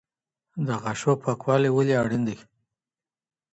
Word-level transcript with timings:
د 0.65 0.69
غاښونو 0.81 1.19
پاکوالی 1.23 1.69
ولي 1.71 1.93
اړین 2.03 2.21
دی؟ 2.27 2.37